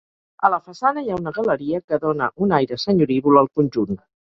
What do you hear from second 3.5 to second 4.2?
conjunt.